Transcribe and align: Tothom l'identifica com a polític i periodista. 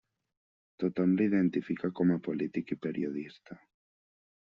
Tothom 0.83 1.11
l'identifica 1.19 1.91
com 1.99 2.13
a 2.15 2.17
polític 2.29 2.73
i 2.77 2.79
periodista. 2.87 3.59